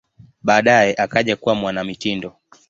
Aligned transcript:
Baadaye 0.43 0.95
akaja 0.97 1.35
kuwa 1.35 1.55
mwanamitindo. 1.55 2.35